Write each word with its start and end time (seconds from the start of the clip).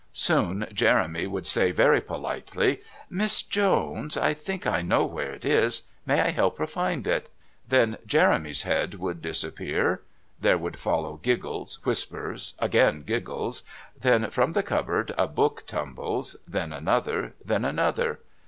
Soon 0.13 0.65
Jeremy 0.73 1.27
would 1.27 1.45
say 1.45 1.69
very 1.69 2.01
politely: 2.01 2.81
"Miss 3.07 3.43
Jones, 3.43 4.17
I 4.17 4.33
think 4.33 4.65
I 4.65 4.81
know 4.81 5.05
where 5.05 5.31
it 5.31 5.45
is. 5.45 5.83
May 6.07 6.21
I 6.21 6.31
help 6.31 6.57
her 6.57 6.65
to 6.65 6.71
find 6.71 7.05
it?" 7.05 7.29
Then 7.67 7.99
Jeremy's 8.07 8.63
head 8.63 8.95
would 8.95 9.21
disappear. 9.21 10.01
There 10.39 10.57
would 10.57 10.79
follow 10.79 11.17
giggles, 11.17 11.85
whispers, 11.85 12.55
again 12.57 13.03
giggles; 13.03 13.61
then 13.95 14.31
from 14.31 14.53
the 14.53 14.63
cupboard 14.63 15.13
a 15.19 15.27
book 15.27 15.65
tumbles, 15.67 16.35
then 16.47 16.73
another, 16.73 17.35
then 17.45 17.63
another. 17.63 18.21